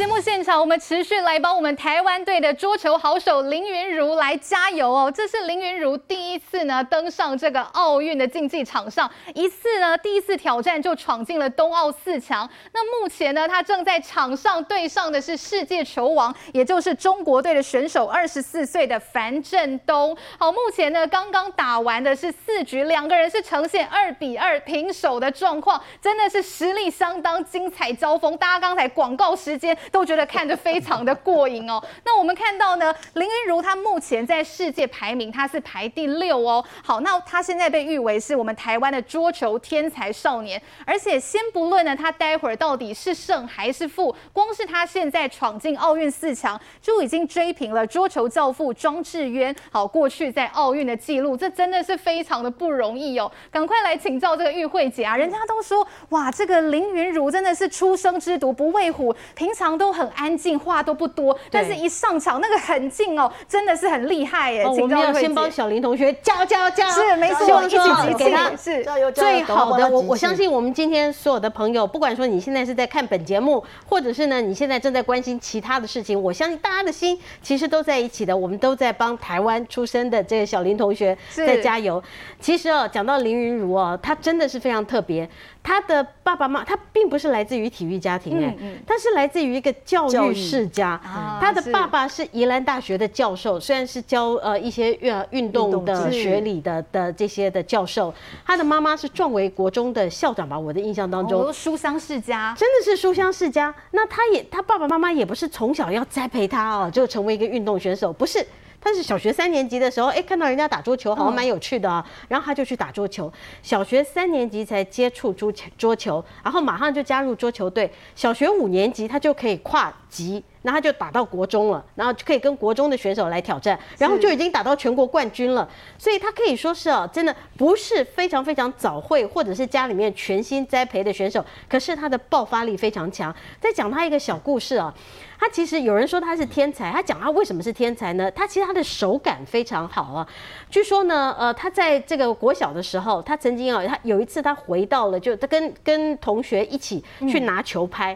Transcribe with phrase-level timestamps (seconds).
[0.00, 5.12] 节目现场，我们持续来帮我们台湾队的桌球好手林昀儒来加油哦！
[5.14, 12.48] 这是林昀儒第一次呢登上这个奥运的竞技场上，一次呢第一次挑战就闯进了冬奥四强。
[12.72, 20.16] 那目前呢，他正在场上对上的是世界球王，也就是中国队的选手，二十四岁的樊振东。
[20.38, 28.34] 好，目前呢刚刚打完的是四局，两个人是呈现二比二平手的状况，真的是实力相当精彩交锋。
[28.38, 29.76] 大家刚才广告时间。
[29.90, 31.82] 都觉得看着非常的过瘾哦。
[32.04, 36.64] 那我们看到呢，林昀儒他目前在世界排名他是排第六哦。
[36.84, 40.60] 好，那他现在被誉为是我们台湾的桌球天才少年。
[40.84, 51.36] 而且先不论呢，他待会儿到底是胜还是负，光是他现在闯进奥运四强，就已经追平了桌球教父庄智渊好过去在奥运的记录。
[51.36, 53.30] 这真的是非常的不容易哦。
[53.50, 59.69] 赶快来请教这个玉慧姐啊，人家都说哇，这个林昀儒真的是初生之犊不畏虎，平常。
[59.70, 64.64] 常都很安静，话都不多，但是一上场那个很劲哦，真的是很厉害耶！
[64.64, 69.88] 哦、我们要先帮小林同学加加加，是没错，一起集给他是最好的。
[69.88, 82.02] 我我相信我们今天所有的朋友，不管说你现在是在看本节目，或者是呢你现在正在关心其他的事情，我相信大家的心其实都在一起的，我们都在帮台湾出生的这个小林同学在加油。
[82.40, 85.28] 其实哦，讲到林云如哦，她真的是非常特别。
[85.62, 91.00] 他的爸爸妈妈，他并不是来自于体育家庭，哎，他是来自于一个教育世家。
[91.40, 98.12] 他的爸爸是宜兰大学的教授，虽然是教呃一些运运动的学理的的这些的教授。
[98.46, 100.58] 他的妈妈是壮围国中的校长吧？
[100.58, 103.74] 我的印象当中，书香世家，真的是书香世家。
[103.90, 108.44] 那他也，他爸爸妈妈也不是从小要栽培他哦，就成为一个运动选手，不是。
[108.80, 113.30] 他是小学三年级的时候，哎，看到人家打桌球，好像蛮有趣的啊，然后他就去打桌球。
[113.62, 117.92] 小学三年级才接触桌球，桌球，然后马上就加入桌球队。
[118.14, 120.44] 小学五年级他就可以跨级。
[120.62, 125.66] 然后他就打到国中了，然后就可以跟国中的选手来挑战，然后就已经打到全国冠军了。
[125.96, 133.34] 所以他可以说是啊，真的不是非常非常早会或者是家里面全新栽培的选手，可是他的爆发力非常强。
[133.58, 134.92] 再讲他一个小故事啊，
[135.38, 138.30] 他其实有人说他是天才，他讲他为什么是天才呢？
[138.32, 140.28] 他其实他的手感非常好啊。
[140.68, 148.14] 据说呢，呃，他在这个国小的时候，他曾经啊，他有一次他回到了，就他跟跟同学一起去拿球拍。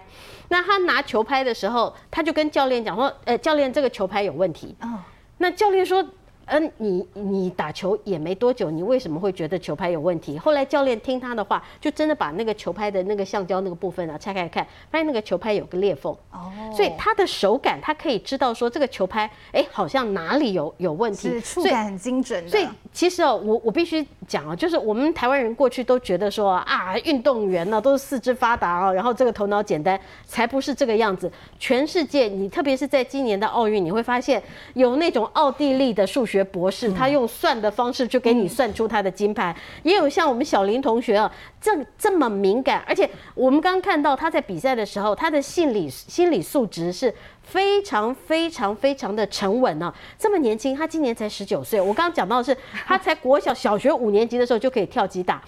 [0.54, 5.00] 那他拿球拍的时候，他就跟教练讲说：“呃，教练，这个球拍有问题。”哦，
[5.38, 6.06] 那教练说。
[6.46, 10.38] 嗯，你你打球也没多久，你为什么会觉得球拍有问题？
[10.38, 16.14] 后来教练听他的话，就真的把那个球拍的那个橡胶那个部分啊拆开看，发现那个球拍有个裂缝。
[16.32, 21.30] 哦，所以他的手感，他可以知道说这个球拍，哎，好像哪里有有问题。
[21.30, 22.50] 是触感很精准的。
[22.50, 31.30] 所以其实哦，我我必须讲啊，就是我们台湾人过去都觉得说啊，运动员呢都是四肢发达啊，然后这个头脑简单，才不是这个样子。
[31.58, 34.40] 全世界，你特别是在今年的奥运，你会发现
[34.74, 36.44] 有那种奥地利的数学。
[36.54, 41.28] 博士，他用算的方式就给你算出他的金牌，也有像我们小林同学啊，
[41.60, 47.12] 这这么敏感，而且我们刚看到他在比赛的时候，他的心理心理素质是
[47.44, 49.92] 非常非常非常的沉稳呢。
[50.18, 52.56] 这么年轻，他今年才十九岁，我刚刚讲到的是
[52.86, 55.40] 他才国小小学五年级的时候就可以跳级打。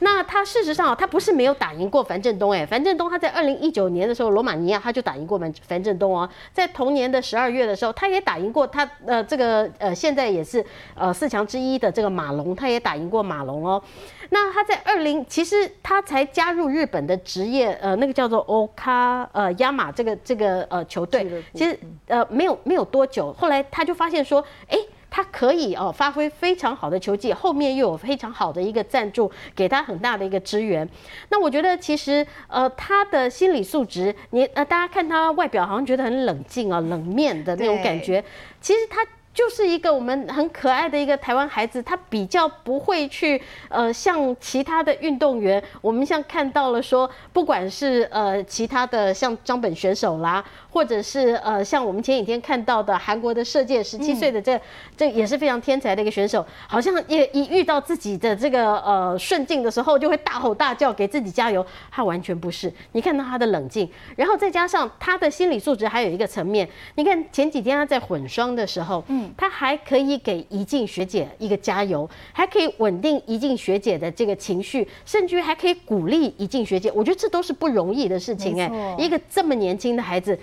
[0.00, 13.82] 那他事实上，他不是没有打赢过樊振东哎，樊振东他在二零一九年的时候，罗马尼亚他就打赢过樊樊振东哦，在同年的十二月的时候，他也打赢过他呃这个呃现在也是呃四强之一的这个马龙，他也打赢过马龙哦。
[14.30, 24.78] 那他在二零其实他才加入日本的职业呃那个叫做 Oka 呃亚马这个这个呃球队，其实呃没有没有多久，后来他就发现说哎。
[25.10, 30.88] 他可以哦发挥非常好的球技，后面又有非常好的一个赞助，给他很大的一个支援。
[31.28, 38.24] 那我觉得其实呃他的心理素质，你呃大家看他外表好像觉得很冷静啊，冷面的那种感觉，
[38.60, 39.04] 其实他。
[39.32, 54.60] 就是一个我们很可爱的一个台湾孩子，他比较不会去呃像其他的运动员，我们像看到了说，不管是呃其他的像张本选手啦，或者是呃像我们前几天看到的韩国的射箭十七岁的这
[54.96, 62.70] 这也是非常天才的一个选手，好像也一遇到自己的这个呃顺境的时候，就会大吼大叫给自己加油，他完全不是。
[62.92, 69.19] 你看到他的冷静，然后再加上他的心理素质，还有一个层面，你看前几天他在混双的时候，嗯。
[69.36, 76.90] 他还可以给怡静学姐一个加油，还可以稳定怡静学姐的这个情绪，甚至于还可以鼓励怡静学姐。
[76.94, 80.38] 我觉得这都是不容易的事情哎，一个这么年轻的孩子。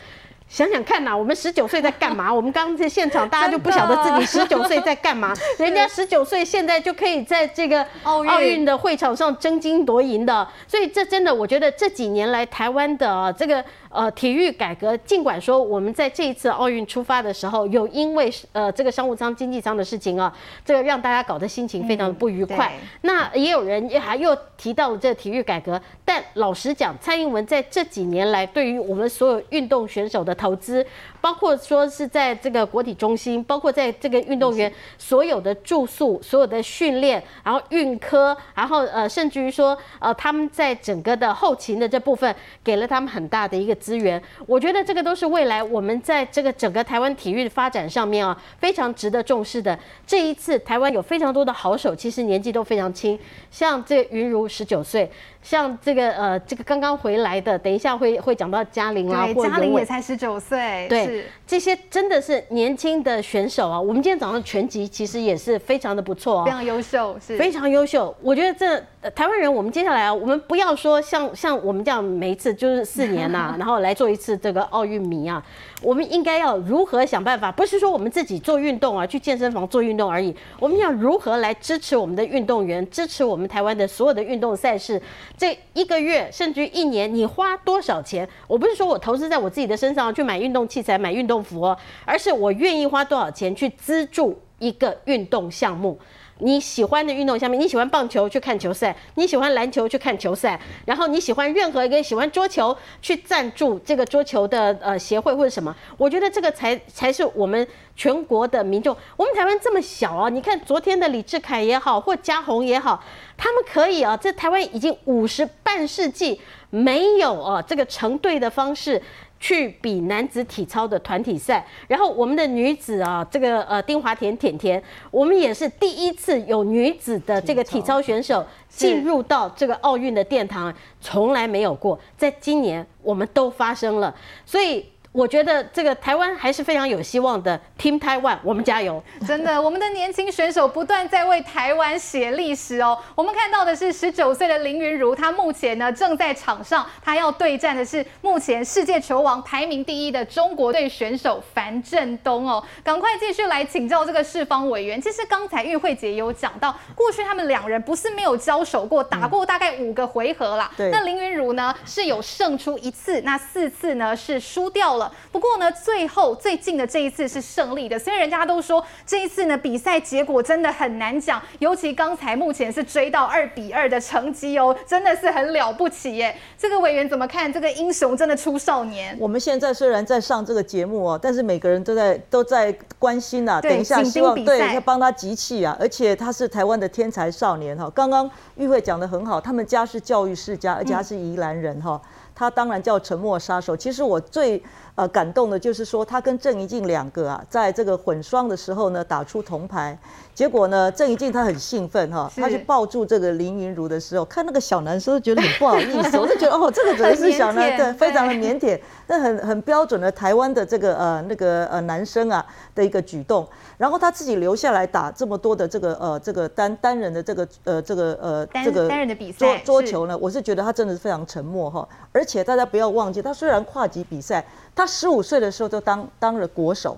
[0.49, 2.33] 想想看呐、啊，我们十九岁在干嘛？
[2.33, 5.33] 我们刚刚在现场，大家就不晓得自己十九岁在干嘛。
[5.59, 13.61] 人家十九岁现在就可以在这个奥运的会场上争金夺银的，所以这真的，我觉得这几年来台湾的这个
[13.97, 20.31] 呃，体育改革，尽管说我们在这一次奥运出发的时候，有因为呃这个商务舱、经济舱的事情啊，
[20.63, 22.71] 这个让大家搞得心情非常的不愉快。
[22.79, 30.85] 嗯、那也有人也还又提到了这个体育改革，但老实讲，蔡英文在这几年来对于我们所有运动选手的投资，
[31.19, 43.75] 包括说是在这个国体中心，包括在这个运动员所有的住宿、所有的训练，然后运科，然后呃甚至于说呃他们在整个的后勤的这部分，给了他们很大的一个。
[43.87, 49.79] 资源，我觉得这个都是未来我们在这个整个台湾体育的发展上面啊，非常值得重视的。
[50.05, 53.17] 这一次台湾有非常多的好手，其实年纪都非常轻，
[53.49, 55.09] 像这云如十九岁。
[55.41, 63.79] 像这个呃，这个刚刚回来的，等一下会会讲到嘉玲啊，对，嘉玲也才十九岁，对，这些真的是年轻的选手啊。
[63.79, 68.13] 我们今天早上拳击其实也是非常的不错啊，非常优秀，是非常优秀。
[68.21, 75.41] 我觉得这、呃、台湾人，我们接下来啊，我们不要说像像我们这样每一次就是四年呐、啊， 然后来做一次这个奥运迷啊。
[75.81, 77.49] 我们应该要如何想办法？
[77.49, 80.35] 不是说我们自己做运动啊，去健身房做运动而已。
[80.59, 85.01] 我们要如何来支持我们的运动员，支持我们台湾的所有的运动赛事？
[85.37, 88.27] 这一个月甚至于一年，你花多少钱？
[88.45, 95.97] 我不是说我投资在我自己的身上去买运动器材、买运动服哦，而是我愿意花多少钱去资助一个运动项目。
[96.39, 108.95] 你喜欢的运动项目，你喜欢棒球去看球赛，你喜欢篮球去看球赛，然后你喜欢任何一个喜欢桌球去赞助这个桌球的呃协会或者什么，我觉得这个才才是我们全国的民众。
[109.15, 113.03] 我们台湾这么小啊，你看昨天的李志凯也好，或嘉宏也好，
[113.35, 119.01] 他们可以啊，在台湾已经五十半世纪没有啊这个成对的方式。
[119.39, 124.81] 去比男子体操的团体赛，然后我们的女子啊，这个呃丁华田甜甜，
[125.11, 134.13] 我们也是第一次有女子的这个体操选手进入到这个奥运的殿堂，从来没有过，在今年我们都发生了，
[134.45, 134.85] 所以。
[135.17, 139.03] 我觉得这个台湾还是非常有希望的，Team Taiwan，我们加油！
[139.27, 142.95] 真的，我们的年轻选手不断在为台湾写历史哦。
[143.15, 152.63] 我们看到的是十九岁的林昀儒，他目前呢正在场上，他要对战的是目前世界球王排名第一的中国队选手樊振东哦。
[152.83, 155.01] 赶快继续来请教这个世方委员。
[155.01, 160.71] 其实刚才玉慧姐有讲到，过去他们两人不是没有交手过，打过大概五个回合啦。
[160.77, 160.91] 对。
[160.91, 165.06] 那林昀儒呢是有胜出一次，那四次呢是输掉了。
[165.31, 176.35] 不过呢，最后最近的这一次是胜利的，所以人家都说这一次呢比赛结果真的很难讲，尤其刚才目前是追到二比二的成绩哦，真的是很了不起耶。
[176.57, 177.51] 这个委员怎么看？
[177.51, 179.17] 这个英雄真的出少年。
[179.19, 187.89] 我们现在虽然在上这个节目哦，但是每个人都在都在关心呐、啊，等一下希望对要帮他集气啊，而且他是台湾的天才少年哈。
[187.93, 192.01] 刚刚玉慧讲的很好，他们家是教育世家，而且他是宜兰人哈。
[192.03, 193.75] 嗯他当然叫沉默杀手。
[193.75, 194.61] 其实我最
[194.97, 199.97] 呃感动的就是说，他跟郑怡静两个啊，在这个混双的时候呢，打出铜牌。
[200.33, 212.45] 结果呢，郑怡静她很兴奋哈，她去抱住这个林昀儒的时候，看那个小男生都觉得很不好意思， 我就觉得哦，这个真的是小男对，非常的腼腆，那很很标准的台湾的这个呃那个呃男生啊
[212.75, 213.47] 的一个举动。
[213.77, 224.43] 然后他自己留下来打这么多的这个呃这个单单人的这个呃这个呃这个单人的比赛桌桌球呢，我是觉得他真的是非常沉默哈，而且大家不要忘记，他虽然跨级比赛，
[224.75, 226.97] 他十五岁的时候就当当了国手。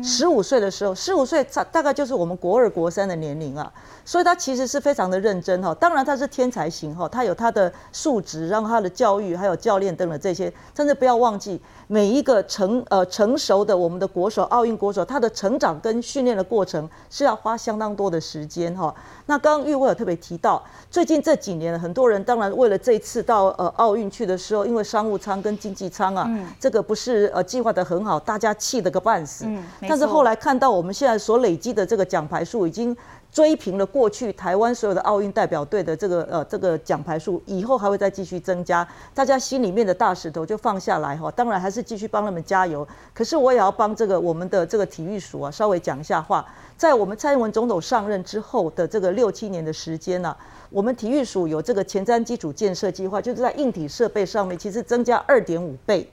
[0.00, 3.70] 十五岁的时候，十五岁大大概就是我们国二、国三的年龄啊，
[4.04, 5.74] 所以他其实是非常的认真哈。
[5.74, 18.94] 当然他是天才型哈，他有他的素质，然后他的教育还有教练等等这些，但是不要忘记每一个成呃成熟的我们的国手、奥运国手，他的成长跟训练的过程是要花相当多的时间哈。
[19.26, 29.44] 那刚刚玉慧有特别提到，最近这几年很多人当然为了这一次到呃奥运去的时候，因为商务舱跟经济舱啊，嗯、这个不是呃计划的很好，大家气得个半死。
[29.46, 32.96] 嗯、但是后来看到我们现在所累积的这个奖牌数已经
[33.36, 41.30] 追平了过去台湾所有的奥运代表队的这个呃这个奖牌数，以后还会再继续增加，大家心里面的大石头就放下来哈。
[41.32, 46.42] 当然还是继续帮他们加油，可是我也要帮这个我们的这个体育署啊稍微讲一下话。
[46.78, 50.36] 在我们蔡英文总统上任之后的这个六七年的时间呢、啊，
[50.70, 56.10] 我们体育署有这个前瞻基础建设计划，就是在硬体设备上面其实增加二点五倍。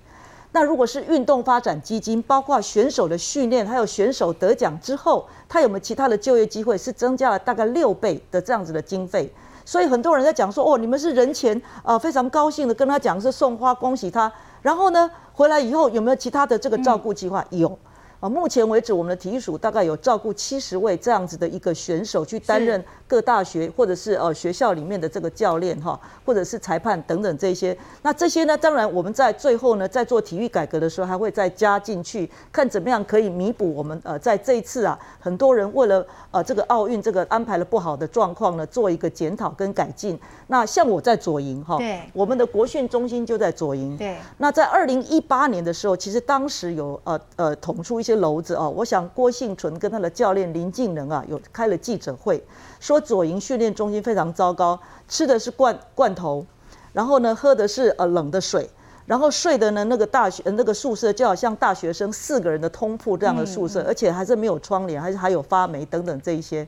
[0.53, 9.33] 那如果是运动发展基金，包括选手的训练，还有选手得奖之后，他有没有其他的就业机会，是增加了大概六倍的这样子的经费。
[9.65, 14.31] 所以很多人在讲说，哦，你们是人前啊、呃、非常高兴的跟他讲是送花恭喜他，
[14.61, 17.43] 然后呢回来以后有没有其他的这个照顾计划？
[17.49, 17.77] 有。
[18.23, 27.77] 啊，目前为止，我们的体育署大概有照顾七十位这样子的一个选手去担任各大学或者是呃学校里面的这个教练哈，或者是裁判等等这些。
[28.01, 40.17] 那这些呢，当然我们在最后呢，在做体育改革的时候，还会再加进去，看怎么样可以弥补我们呃在这一次啊，很多人为了呃这个奥运这个安排了不好的状况呢，做一个检讨跟改进。
[40.47, 43.97] 那像我在左营哈，对，我们的国训中心就在左营。
[43.97, 44.15] 对。
[44.37, 48.12] 那在二零一八年的时候，其实当时有呃呃捅出一些。
[48.15, 52.43] 篓子啊，我想郭幸存跟他的教练林敬能啊，有开了记者会，
[52.79, 56.45] 说左营训练中心非常糟糕，吃的是罐罐头，
[56.91, 58.69] 然后呢喝的是呃冷的水，
[59.05, 66.67] 然后睡的呢那个大学那个宿舍就好像大学生四个人的通铺这样的宿舍，而且还是没有窗帘，还是还有发霉等等这一些。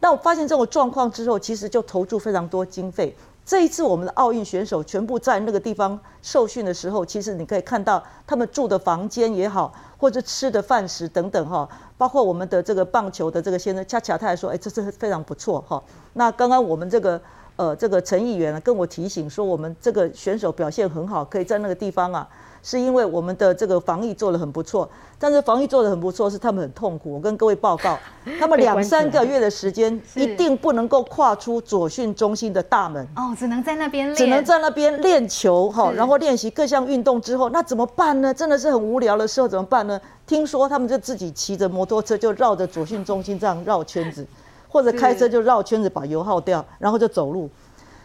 [0.00, 3.16] 那我发现这种状况之后，其实就投注非常多经费。
[3.44, 11.68] 这一次我们的奥运选手全部在那个地方受训的时候，其实你可以看到他们住的房间也好，或者吃的饭食等等哈，
[11.98, 15.82] 包括我们的这个棒球的这个先生恰恰他还说，哎，这是非常不错哈。
[16.12, 17.20] 那刚刚我们这个
[17.56, 22.28] 呃这个陈议员跟我提醒说，我们这个选手表现很好，可以在那个地方啊。
[22.62, 24.88] 是因为我们的这个防疫做得很不错，
[25.18, 27.14] 但是防疫做得很不错，是他们很痛苦。
[27.14, 27.98] 我跟各位报告，
[28.38, 33.04] 他们两三个月的时间，一定不能够跨出左训中心的大门。
[33.16, 38.32] 哦，只能在那边练，只能在那边练球哈，然后练习各项运动之后，那怎么办呢？
[38.32, 40.00] 真的是很无聊的时候怎么办呢？
[40.24, 44.24] 听说他们就自己骑着摩托车就绕着左训中心这样绕圈子，
[44.68, 47.50] 或者开车就绕圈子把油耗掉，然后就走路。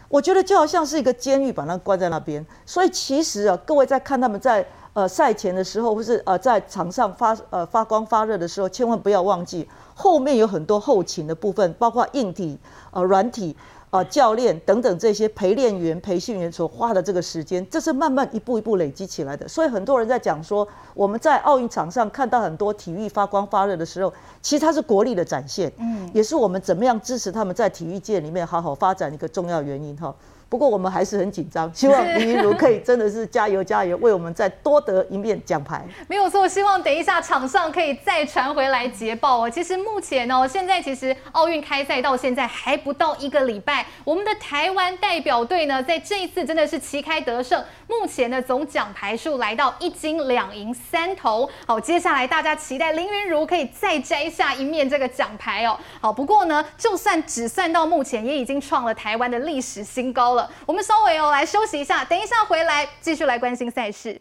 [0.08, 2.44] 我觉得就好像是一个监狱，把他关在那边。
[2.64, 12.58] 所以其实啊，各位在看他们在呃赛前的时候，或是呃在场上发呃发光发热的时候，千万不要忘记后面有很多后勤的部分，包括硬体
[12.90, 13.56] 呃软体。
[13.90, 19.48] 啊，教练等等这些陪练员、培训员所花的这个时间，这是慢慢一步一步累积起来的。
[19.48, 30.14] 所以很多人在讲说，我们在奥运场上看到很多体育发光发热的时候，其实它是国力的展现，嗯，也是我们怎么样支持他们在体育界里面好好发展一个重要原因哈。
[30.48, 35.84] 不过我们还是很紧张，希望林昀儒可以真的是加油加油，为我们再多得一面奖牌。
[36.08, 39.50] 没有错，希望等一下场上可以再传回来捷报哦。
[39.50, 51.46] 其实目前哦，现在其实奥运开赛到现在还不到一个礼拜，我们的台湾代表队呢，在这一次真的是旗开得胜，目前的总奖牌数来到一金两银三铜。
[51.66, 55.78] 好，接下来大家期待林昀儒可以再摘下一面这个奖牌哦。
[56.00, 60.37] 好，不过呢，就算只算到目前，也已经创了台湾的历史新高了。
[60.66, 64.20] 我们稍微哦来休息一下，等一下回来继续来关心赛事。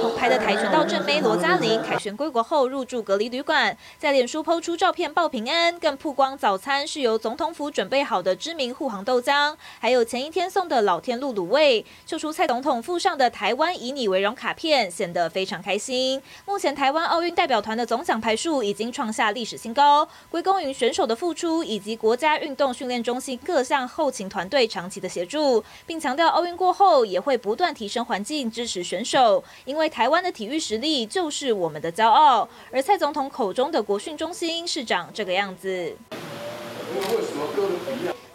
[0.00, 16.20] 铜牌的跆拳道正妹罗嘉玲凯旋归国后入住隔离旅馆，在脸书抛出照片报平安，更曝光早餐是由总统府准备好的知名护航豆浆，还有前一天送的老天禄卤味，秀出蔡总统附上的台湾以你为荣卡片，显得非常开心。
[16.44, 29.06] 目前台湾奥运代表团的总奖牌数已经创下历史新高，归功于选手的付出以及国家运动训练中心各项后勤团队长期的协助，并强调奥运过后也会不断提升环境，支持选。
[29.06, 32.48] 手，因为台湾的体育实力就是我们的骄傲。
[32.70, 35.96] 而蔡总统口中的国训中心是长这个样子。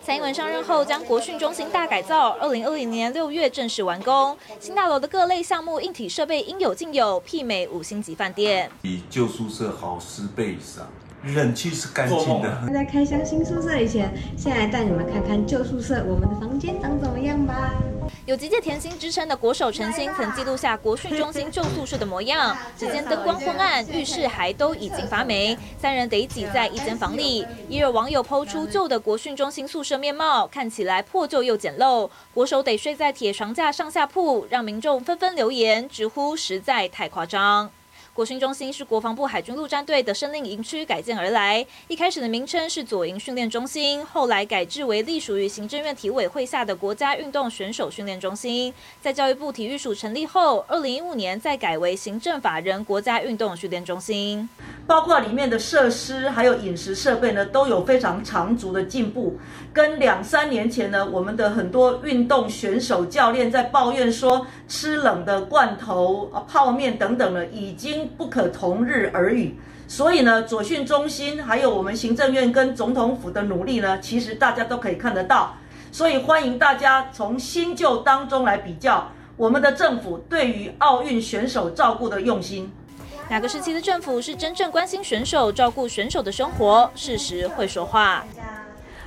[0.03, 4.35] 蔡英文上任后，将国训中心大改造，二零二零年六月正式完工。
[4.59, 10.89] 新大楼的各类项目、硬体设备应有尽有，媲美五星级饭店，比旧宿舍好十倍以上。
[11.23, 12.69] 冷气是干净的。
[12.73, 17.71] 在开箱新宿舍以前，先来带你们看看旧宿舍，我们的房间长怎么样吧。
[18.25, 27.45] 有极界甜心之称的国手陈星曾记录下国训中心旧宿舍的模样，只见灯光昏暗，浴室还都已经发霉，三人得挤在一间房里。
[27.69, 37.69] 也有网友抛出旧的国训中心宿舍面貌，看起来破旧又简陋，国手得睡在铁床架上下铺，让民众纷纷留言直呼实在太夸张。
[38.13, 48.73] 国训中心是国防部海军陆战队的司令营区改建而来，一开始的名称是左营训练中心，后来改制为隶属于行政院体委会下的国家运动选手训练中心。
[49.01, 54.49] 在教育部体育署成立后，二零一五年再改为行政法人国家运动训练中心。
[54.85, 59.39] 包括里面的设施还有饮食设备呢，都有非常长足的进步。
[59.71, 69.55] 跟两三年前呢，我们的很多运动选手教练在抱怨说吃冷的罐头、泡面等等呢，已经不可同日而语。
[69.87, 75.55] 所以呢，左训中心还有我们行政院跟总统府的努力呢，其实大家都可以看得到。
[75.91, 82.71] 所以欢迎大家从新旧当中来比较我们的政府对于奥运选手照顾的用心。
[83.29, 86.89] 哪个时期的政府是真正关心选手、照顾选手的生活？
[86.95, 88.25] 事实会说话。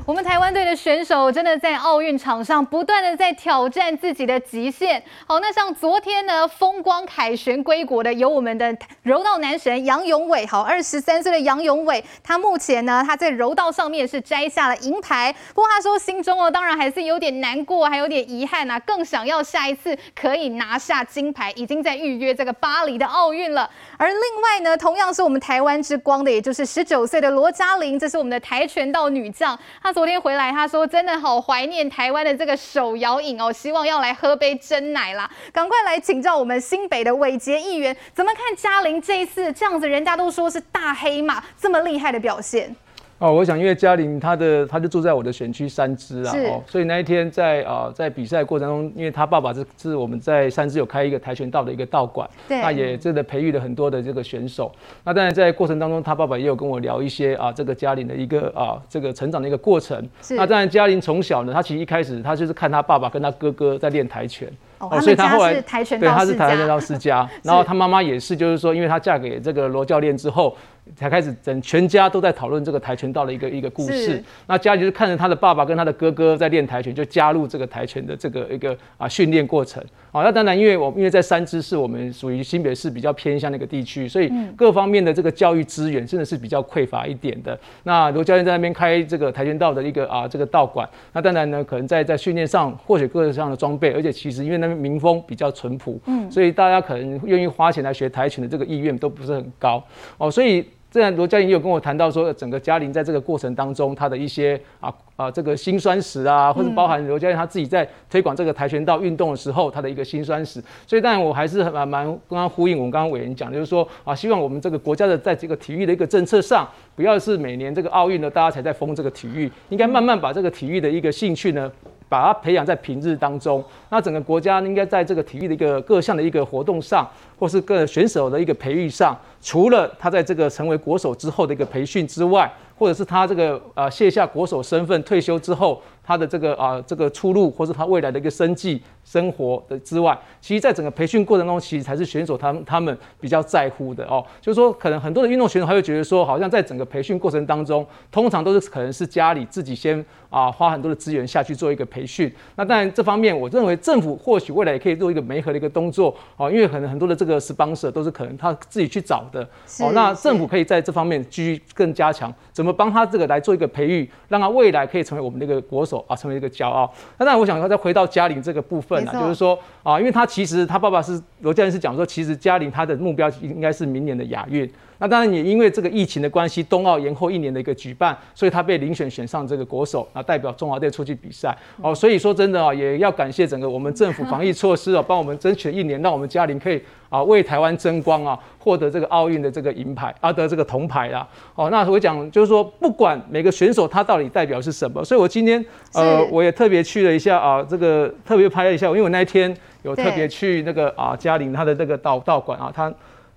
[0.06, 5.02] 我们台湾队的选手真的在奥运场上不断的在挑战自己的极限。
[5.26, 10.44] 好，那像昨天呢，风光凯旋归国的有我们的柔道男神杨勇伟。
[10.44, 15.34] 好，二十三岁的杨勇伟，他目前呢，他在柔道上面是摘下了银牌。
[15.54, 23.70] 不过他说心中哦，当然还是有点难过，还有点遗憾啊，更想要下一次可以拿下金牌，已经在预约这个巴黎的奥运了。
[23.96, 29.93] 而另外呢，同样是我们台湾之光的，也就是十九岁的罗嘉玲，这是我们的跆拳道女将，她。
[29.94, 35.30] 昨天回来，他说真的好怀念台湾的这个手摇饮哦，希望要来喝杯真奶啦。
[35.52, 39.88] 赶快来请教我们新北的伟杰议员，怎么看嘉玲这一次这样子？
[39.88, 42.74] 人家都说是大黑马，这么厉害的表现。
[43.18, 54.70] 哦，我想因为嘉玲她的她就住在我的选区三芝啊，哦，所以那一天在啊、呃、在比赛过程中，因为她爸爸是是我们在三芝有开一个跆拳道的一个道馆，对，那也真的培育了很多的这个选手。
[55.04, 59.96] 那当然在过程当中，她爸爸也有跟我聊一些啊这个嘉玲的一个啊这个成长的一个过程。
[60.30, 64.48] 那当然嘉玲从小呢，她其实一开始她就是看她爸爸跟她哥哥在练跆拳。
[64.80, 70.54] 哦，所以他后来跆拳道对，他是跆拳道世家， 然后他妈妈也是，就是说，因为她嫁给这个罗教练之后。
[70.96, 74.22] 才开始，整全家都在讨论这个跆拳道的一个一个故事。
[74.46, 79.82] 那家里就是看着他的爸爸跟他的哥哥在练跆拳，就加入这个跆拳的这个一个啊训练过程。
[80.12, 87.58] 好，那当然，因为我因为在三芝是我们属于新北市比较偏向那个地区，所以各方面的这个教育资源真的是比较匮乏一点的。
[87.82, 99.82] 那罗教练在那边开这个跆拳道的一个啊这个道馆，那当然呢，可能在在训练上或许各样的装备，而且其实因为那边民风比较淳朴，嗯，所以大家可能愿意花钱来学跆拳的这个意愿都不是很高。
[100.18, 100.64] 哦，所以。
[100.94, 110.62] 这样，罗嘉翎也有跟我谈到说，整个嘉玲在这个过程当中，她的一些啊啊这个辛酸史啊，或者包含罗嘉翎他自己在推广这个跆拳道运动的时候，他的一个辛酸史。
[110.86, 121.68] 所以，当然我还是蛮蛮刚刚呼应我们刚刚委员讲，就是说啊，希望我们这个国家的在这个体育的一个政策上，不要是每年这个奥运呢，大家才在封这个体育，应该慢慢把这个体育的一个兴趣呢。
[122.14, 127.04] 把他培养在平日当中，那整个国家应该在这个体育的一个各项的一个活动上，
[127.36, 135.82] 或是各选手的一个培育上，除了他在这个成为国手之后的一个培训之外，或者是他这个呃卸下国手身份退休之后。
[136.04, 144.24] 他的这个啊，这个出路，或是他未来的一个生计生活的之外，其实，在整个培训过程中，其实才是选手他们他们比较在乎的哦。
[144.40, 152.32] 就是说，可能很多的运动选手，他会觉得说，好像在整个培训过程当中，通常都是可能是家里自己先啊花很多的资源下去做一个培训。
[152.56, 159.42] 那当然，这方面我认为政府或许未来也可以做一个媒合的一个动作哦，因为可能很多的这个 sponsor 都是可能他自己去找的
[159.80, 159.92] 哦。
[159.92, 165.93] 那政府可以在这方面继续更加强，怎么帮他这个来做一个培育，让他未来可以成为我们的一个国手。
[166.08, 166.90] 啊，成为一个骄傲。
[167.18, 174.68] 那当然，我想要再回到嘉玲这个部分啊，就是说啊，因为他其实他爸爸是罗教练是讲说，其实嘉玲他的目标应该是明年的亚运。
[174.98, 181.54] 那当然也因为这个疫情的关系，冬奥延后一年的一个举办，所以他被遴选选上这个国手，啊，代表中华队出去比赛。
[181.82, 191.26] 哦，所以说真的啊，也要感谢整个我们政府防疫措施啊，帮我们争取了一年，让我们嘉玲可以啊为台湾争光啊，获得这个奥运的这个银牌啊，得这个铜牌啦。
[191.56, 202.92] 哦，那我讲就是说，不管每个选手他到底代表是什么，所以我今天呃我也特别去了一下啊，这个特别拍了一下，因为我那一天有特别去那个啊嘉陵他的这个道道馆啊，他。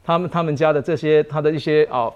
[0.07, 2.10] 他们他们家的这些他的一些啊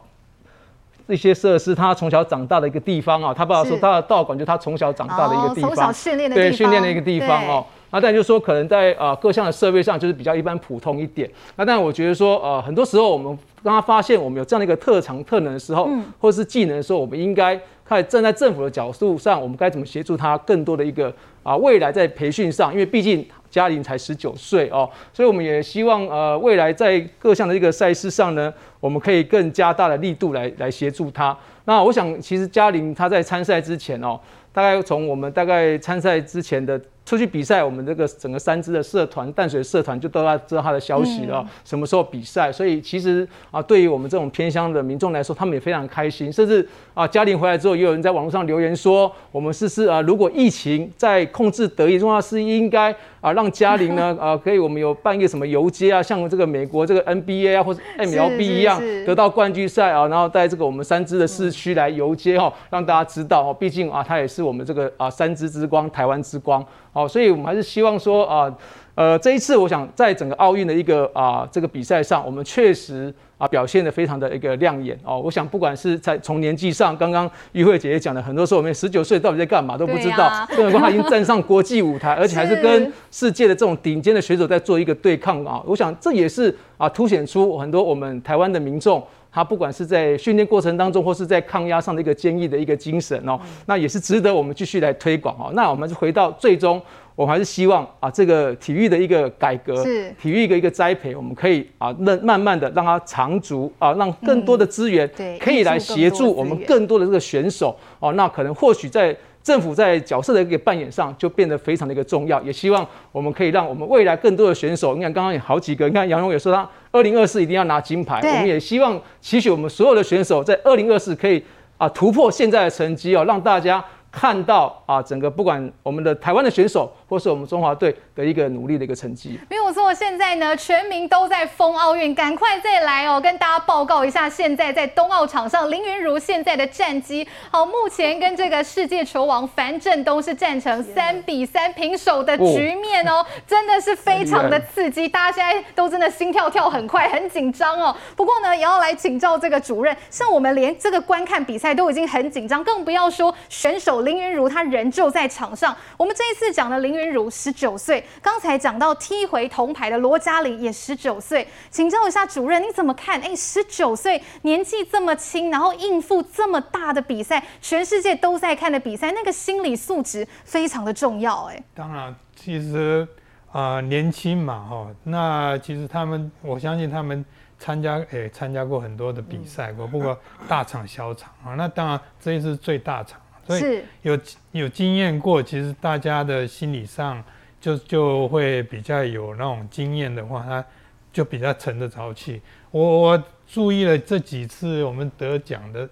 [1.08, 7.65] 一些设施，他从小长大的一个地方啊，他爸爸说他的道馆就是他从小长大的一个地方，从小训练的对训练的一个地方哦。
[7.89, 11.30] 那但就是说可能在啊各项的设备上就是比较一般普通一点。
[11.58, 21.13] 那但我觉得说呃很多时候我们当他发现我们有这样的一个特长特能的时候，或者是技能的时候，我们应该看站在政府的角度上，我们该怎么协助他更多的一个
[21.44, 23.28] 啊未来在培训上，因为毕竟。
[23.52, 31.38] 嘉玲才十九岁哦，所以我们也希望呃未来在各项的一个赛事上呢，我们可以更加大的力度来来协助她。
[31.66, 34.20] 那我想其实嘉玲她在参赛之前哦，
[34.52, 36.82] 大概从我们大概参赛之前的。
[37.04, 42.52] 出去比赛，我们这个整个三支的社团淡水社团就都要知道他的消息了，什么时候比赛。
[42.52, 46.32] 所以其实啊，对于我们这种偏乡的民众来说，他们也非常开心。
[46.32, 66.66] 甚至啊，嘉玲回来之后，也有人在网络上留言说，我们是是啊，如果疫情在控制得宜，重要是应该啊，让嘉玲呢啊，可以我们有办一个什么游街啊，像这个美国这个 NBA 啊或者 MLB 一样得到冠军赛啊，然后在这个我们三支的市区来游街哦，让大家知道哦，毕竟啊，他也是我们这个啊三支之光，台湾之光。
[66.94, 68.54] 好，所以我们还是希望说啊，
[68.96, 75.18] 呃，这一次我想在整个奥运的一个啊这个比赛上，我们确实啊表现的非常的一个亮眼哦。
[75.18, 85.64] 我想不管是在从年纪上，刚刚于慧姐姐讲的，很多时候我们十九岁到底在干嘛都不知道，更何况他已经站上国际舞台，而且还是跟世界的这种顶尖的选手在做一个对抗啊。
[85.66, 89.02] 我想这也是啊凸显出很多我们台湾的民众。
[89.32, 95.52] 他不管是在训练过程当中，或是在抗压上的一个坚毅的一个精神哦，那也是值得我们继续来推广哦。
[95.54, 96.82] 那我们就回到最终，
[97.15, 108.12] 我们还是希望啊，这个体育的一个改革，是体育一个一个栽培，我们可以啊，那慢慢的让它长足啊，让更多的资源可以来协助我们更多的这个选手哦。
[108.13, 109.15] 那可能或许在。
[109.44, 121.44] 政府在角色的一个扮演上就变得非常的一个重要，也希望我们可以让我们未来更多的选手，你看刚刚有好几个，你看杨勇也说他二零二四一定要拿金牌，我们也希望期许我们所有的选手在二零二四可以
[121.78, 123.84] 啊突破现在的成绩哦，让大家。
[124.14, 129.93] 看到啊，整个不管我们的台湾的选手，或是我们中华队的一个努力的一个成绩，没有错。
[129.93, 137.28] 现在呢，全民都在疯奥运，赶快再来哦，跟大家报告一下，现在在冬奥场上林昀儒现在的战绩。
[137.52, 147.93] 好，目前跟这个世界球王樊振东是战成三比三平手的局面哦，真的是非常的刺激，大家现在都真的心跳跳很快，很紧张哦。
[148.15, 154.04] 不过呢，也要来请教这个主任，像我们连这个观看比赛都已经很紧张，更不要说选手。
[154.04, 155.76] 林昀儒他人就在场上。
[155.97, 161.48] 我们这一次讲的林昀儒十九岁，刚才讲到踢回铜牌的罗嘉玲也十九岁。
[161.72, 163.20] 请教一下主任，你怎么看？
[163.22, 171.46] 哎，十九岁年纪这么轻，然后应付这么大的比赛，全世界都在看的比赛，那个心理素质非常的重要。
[171.46, 173.08] 哎，当然，其实
[173.52, 177.26] 啊、呃，年轻嘛，哈，那其实他们，我相信他们
[177.58, 183.20] 参加，哎，参加过很多的比赛过，不过大场小场啊，那当然这一次最大场。
[183.48, 184.18] 所以有
[184.52, 187.22] 有经验过，其实大家的心理上
[187.60, 190.64] 就就会比较有那种经验的话，他
[191.12, 192.42] 就比较沉得着气。
[192.70, 195.90] 我我注意了这几次我们得奖的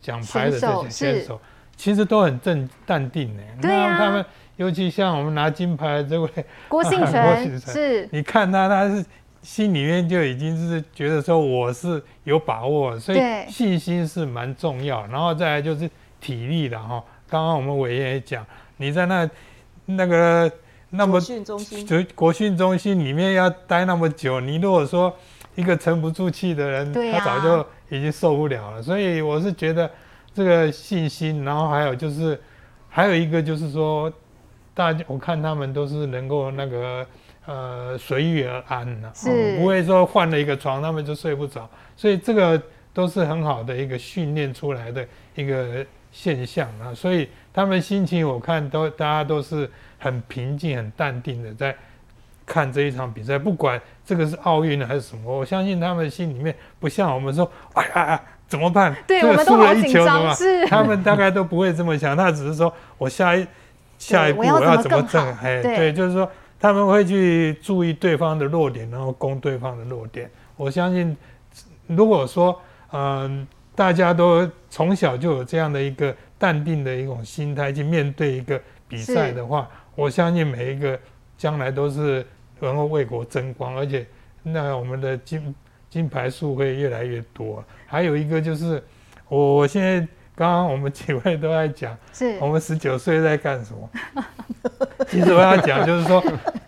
[0.00, 1.40] 奖牌的这些选手，
[1.76, 3.42] 其实都很正淡定呢。
[3.60, 3.96] 对啊。
[3.96, 4.24] 他们
[4.56, 6.28] 尤其像我们拿金牌这位
[6.68, 9.04] 郭婞淳， 是，你看他他是
[9.40, 13.18] 心里面就已经是觉得说我是有把握，所以
[13.48, 15.06] 信心是蛮重要。
[15.06, 15.88] 然后再来就是。
[16.22, 19.28] 体力的哈，刚刚我们委员也讲，你在那
[19.84, 20.50] 那个
[20.90, 25.12] 那么国训中心，就国训中心里面要待那么久，你如果说
[25.56, 28.80] 一个沉不住气的人，他早就已经受不了了。
[28.80, 29.90] 所以我是觉得
[30.32, 32.40] 这个信心，然后还有就是
[32.88, 34.10] 还有一个就是说，
[34.72, 37.06] 大家我看他们都是能够那个
[37.46, 41.68] 呃随遇而安的，是不会说换了一个床他们就睡不着。
[41.96, 42.62] 所以这个
[42.94, 45.04] 都是很好的一个训练出来的
[45.34, 45.84] 一个。
[46.12, 51.74] 现象啊，所以他们心情我看都大家都是很平静、很淡定的在
[52.44, 58.94] 看这一场比赛，不管这个是奥运还是什么，我相信他们心里面不像我们说，哎呀怎么办？
[59.06, 60.66] 对，这个输了一球怎么办？
[60.68, 63.46] 他们大概都不会这么想，他只是说我下一
[63.96, 65.34] 下一步我要怎么整？
[65.42, 70.30] 哎，对，就是说他们会去注意对方的弱点，然后攻对方的弱点。
[70.56, 71.16] 我相信，
[71.86, 72.60] 如果说
[72.92, 73.46] 嗯。
[73.82, 80.96] 大家都从小就有这样的一个淡定的一种心态去面对一个比赛的话，我相信每一个
[81.36, 82.24] 将来都是
[82.60, 84.06] 能够为国争光，而且
[84.44, 85.52] 那我们的金
[85.90, 87.60] 金牌数会越来越多。
[87.84, 88.80] 还有一个就是，
[89.26, 89.98] 我我现在
[90.36, 93.90] 刚刚我们几位都在讲，是我们十九岁在干什么？
[95.10, 96.22] 其实我要讲就是说，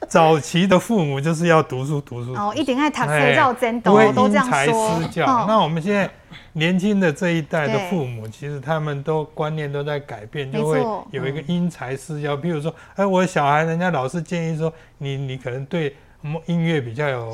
[0.08, 4.64] 早期的父母就是要读书读书，哦，一定爱读书叫真多，都这样说。
[4.64, 5.46] 因材施教。
[5.46, 6.10] 那我们现在。
[6.56, 12.36] 年轻的这一代的父母，其实他们都观念都在改变，就会有一个因材施教。
[12.36, 15.96] 比如说，哎，我小孩，人家老师建议说，你你可能对
[16.46, 17.32] 音乐比较有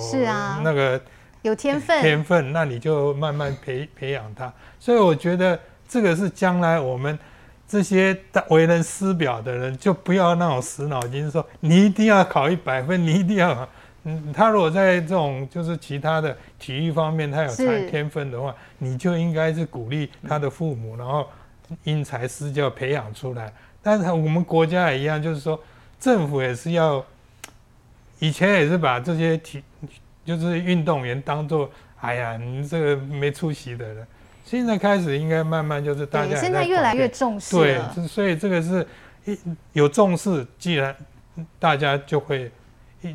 [0.63, 0.99] 那个
[1.43, 4.51] 有天分，天分，那你就慢慢培培养他。
[4.79, 7.19] 所以我觉得这个是将来我们
[7.69, 13.69] 这些为人师表的人，就不要那种死脑筋，说你一定要考一百分，你一定要。
[14.05, 21.29] 嗯，他如果在这种就是其他的体育方面，他有才天分的话，你就应该是鼓励他的父母，然后
[21.85, 23.53] 因材施教培养出来。
[23.83, 25.61] 但是我们国家也一样，就是说
[25.99, 27.05] 政府也是要，
[28.21, 29.63] 以前也是把这些体
[30.25, 34.07] 就是运动员当做，哎呀，你这个没出息的人。
[34.47, 38.87] 现在开始应该慢慢就是大家现在越来越重视，对，所以这个是
[39.27, 39.39] 一
[39.75, 40.97] 有重视，既然
[41.59, 42.51] 大家就会。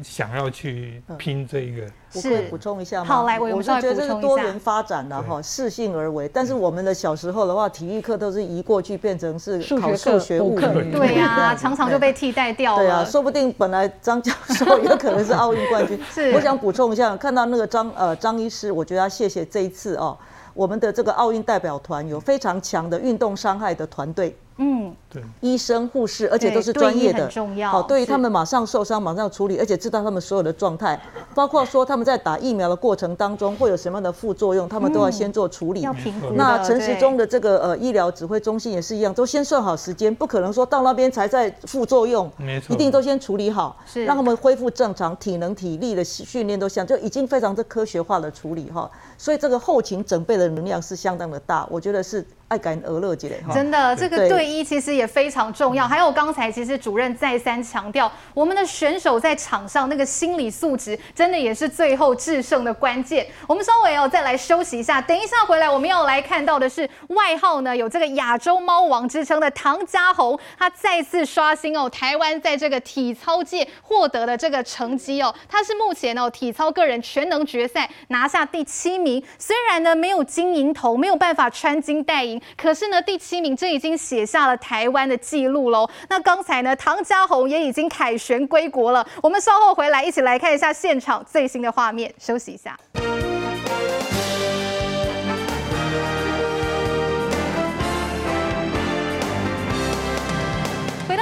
[0.03, 1.83] 想要去拼这个。
[2.13, 3.05] 我可以补充一下吗？
[3.05, 6.29] 好，来，我我是觉得这是多元发展的哈，适性而为。
[6.29, 12.83] 但是我们的小时候的话，体育课都是移过去变成是考数学、物理，对呀，常常就被替代掉了。
[12.83, 15.99] 对啊，说不定本来张教授有可能是奥运冠军。
[16.09, 20.17] 是，我想补充一下，看到那个张呃张医师，我觉得要谢谢这一次哦，
[20.53, 24.35] 我们的这个奥运代表团有非常强的运动伤害的团队。
[24.57, 25.04] 嗯，对，
[25.41, 27.69] 医生、护士，而且都是专业的，重要。
[27.71, 30.99] 好，对于他们马上受伤，马上处理，而且知道他们所有的状态，
[31.34, 35.82] 包括说他们在打疫苗的过程当中会有什么样的副作用，他们都要先做处理。
[35.82, 36.32] 要评估。
[36.36, 48.89] 那陈时中的这个呃医疗指挥中心也是一样，都先算好时间，不可能说到那边才在副作用，没错，一定都先处理好，是让他们恢复正常，体能体力的训练都像，就已经非常的科学化的处理哈。
[49.17, 52.25] 所以这个后勤准备的能量是相当的大，我觉得是。
[52.47, 55.87] 爱感而乐之类，真的，这个队医其实也非常重要。
[55.87, 63.25] 还有刚才其实主任再三强调，我们的选手在场上那个心理素质，真的也是最后制胜的关键。
[63.47, 82.39] 我们稍微哦再来休息一下，等一下回来我们要来看到的是外号呢有这个亚洲猫王之称的唐嘉红，他再次刷新哦台湾在这个体操界获得的这个成绩哦，他是目前哦体操个人全能决赛拿下第七名，虽然呢没有金银头，没有办法穿金戴银。
[82.55, 85.89] 可是呢，第七名这已经写下了台湾的记录喽。
[86.08, 89.05] 那刚才呢，唐家红也已经凯旋归国了。
[89.23, 92.13] 我们稍后回来一起来看一下现场最新的画面。
[92.19, 92.79] 休息一下。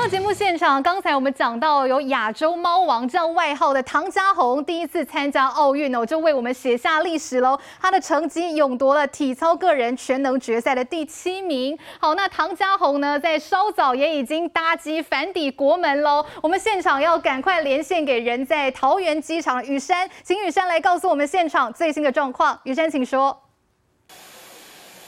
[0.09, 7.57] 节目现场，刚才我们讲到有亚洲猫王这样外号的唐嘉红，第一次参加奥运哦，就为我们写下历史喽。
[7.81, 11.75] 他的成绩勇夺了体操个人全能决赛的第七名。
[11.99, 16.23] 好，那唐嘉红呢，在稍早也已经搭机返抵国门喽。
[16.43, 22.59] 我们现场要赶快连线给人在桃园机场的宇珊，请雨珊来告诉我们现场最新的状况。
[22.65, 23.42] 雨珊，请说。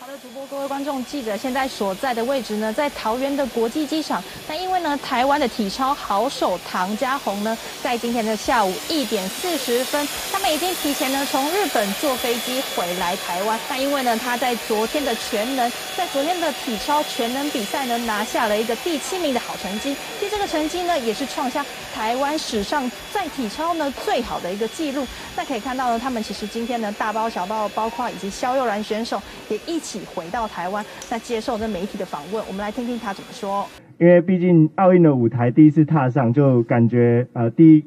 [0.06, 4.24] 好的，主播，各位观众、记者，现在所在的位置呢，在桃园的国际机场。
[4.48, 13.60] 那因为呢，台湾的体操好手唐嘉鸿呢，在今天的下午一点四十分，他们已经提前呢从日本坐飞机回来台湾。
[13.68, 19.96] 那因为呢，他在昨天的全能，在昨天的体操全能比赛呢，拿下了一个第七名的好成绩。
[20.20, 21.66] 其实这个成绩呢，也是创下
[21.96, 25.08] 台湾史上在体操呢最好的一个记录。
[25.36, 29.95] 那可以看到呢，他们其实今天呢，大包小包，包括以及萧佑然选手也一起。
[30.04, 33.66] 回到台湾，那接受这媒体的访问，我们来听听他怎么说。
[33.98, 37.86] 因为毕竟奥运的舞台第一次踏上，就感觉呃第一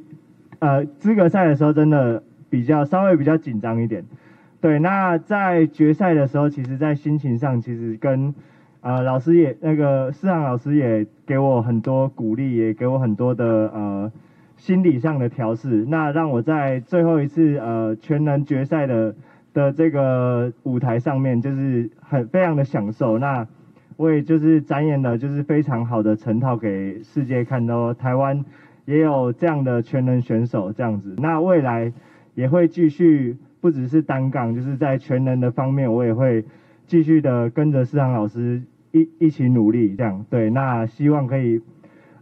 [0.59, 4.03] 呃资格赛的时候真的比较稍微比较紧张一点。
[4.61, 8.35] 对，那在决赛的时候，其实在心情上其实跟
[8.81, 13.45] 呃老师也那个思航老师也给我很多鼓励，也给我很多的
[13.75, 14.11] 呃
[14.57, 19.15] 心理上的调试，那让我在最后一次呃全能决赛的。
[19.59, 23.49] 的这个舞台上面就是很非常的享受，那
[23.97, 28.45] 我也就是展演了就是非常好的成套给世界看到，台湾
[28.85, 31.93] 也有这样的全能选手这样子，那未来
[32.37, 36.45] 也会继续不只是单杠，就是在全能的方面，我也会
[36.87, 41.61] 继续的跟着思航老师一一起努力这样，对，那希望可以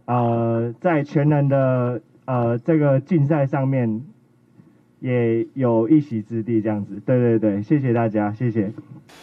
[0.05, 4.01] 呃在全能的呃这个竞赛上面。
[4.99, 8.71] 也有一席之地，这样子，对对对，谢谢大家，谢谢。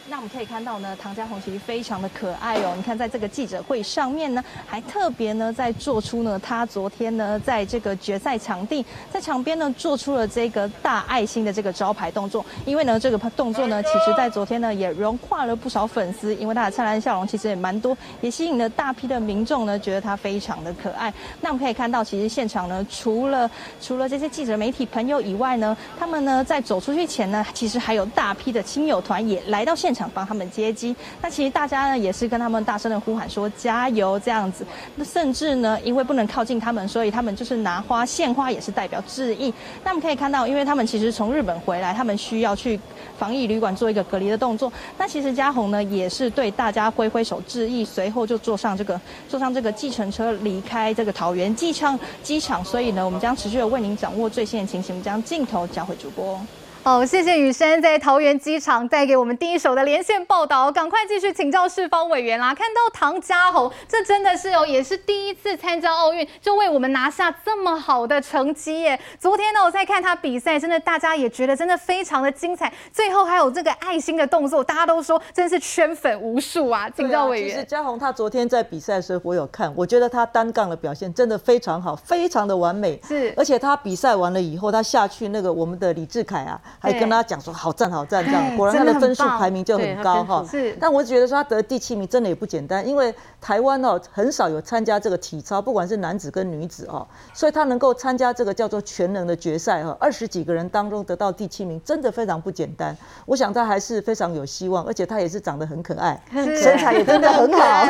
[0.08, 2.72] 那我们可以看到呢，唐家红其实非常的可爱哦。
[2.76, 12.44] 你看，在这个记者会上面呢，还特别呢在做出呢，他昨天呢在这个决赛场地，在场边呢做出了这个大爱心的这个招牌动作。
[12.64, 21.12] 因为呢，这个动作呢，其实在昨天呢也融化了不少粉丝，因为他的灿烂笑容其实也蛮多，也吸引了大批的民众呢，觉得他非常的可爱。
[21.40, 25.63] 那我们可以看到，其实现场呢，除了除了这些记者媒体朋友以外呢，
[25.98, 30.96] 他们呢，在走出去前呢，其实还有大批的亲友团也来到现场帮他们接机。
[31.22, 34.66] 那其实大家呢，也是跟他们大声的呼喊说加油这样子。
[34.96, 39.54] 那甚至呢，因为不能靠近他们，所以他们就是拿花献花，也是代表致意。
[39.84, 42.80] 那我们可以看到，因为他们其实从日本回来，他们需要去
[43.18, 44.72] 防疫旅馆做一个隔离的动作。
[44.98, 52.64] 那其实嘉鸿呢，也是对大家挥挥手致意，随后就坐上这个坐上这个计程车离开这个桃园机场机场。
[52.64, 56.44] 所以呢，我们将持续的为您掌握最新的情形，我们将镜头交回主播。
[56.84, 60.70] 哦，谢谢雨珊在桃园机场带给我们第一手的连线报道。
[60.70, 62.54] 赶快继续请教世方委员啦！
[62.54, 69.00] 看到唐嘉鸿，这真的是哦，也是第一次参加奥运，就为我们拿下这么好的成绩耶！
[69.18, 72.70] 昨天呢，我在看他比赛，真的大家也觉得真的非常的精彩。
[72.92, 76.86] 最后还有这个爱心的动作，大家都说真是圈粉无数啊！
[76.94, 83.00] 请教委员，其实嘉宏他昨天在比赛的时候，我有看，我觉得他单杠的表现真的非常好，非常的完美。
[83.08, 86.60] 是，而且他比赛完了以后，他下去那个我们的李志凯啊。
[86.78, 90.44] 还跟他讲说好赞好赞这样，果然他的分数排名就很高哈。
[90.50, 102.96] 是，但我觉得说他得第七名真的也不简单，因为台湾哦很少有参加这个体操，不管是男子跟女子哦，所以他能够参加这个叫做全能的决赛哈，二十几个人当中得到第七名，真的非常不简单。
[103.26, 107.84] 我想他还是非常有希望，而且他也是长得很可爱，身材也真的很好。